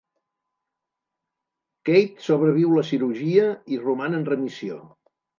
[1.89, 4.79] Kate sobreviu la cirurgia i roman en remissió.